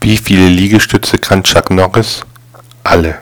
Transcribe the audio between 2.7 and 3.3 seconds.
Alle